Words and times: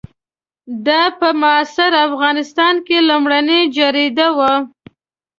دا 0.87 1.01
په 1.19 1.27
معاصر 1.41 1.91
افغانستان 2.07 2.75
کې 2.87 2.97
لومړنۍ 3.09 3.61
جریده 3.75 4.27
وه. 4.37 4.53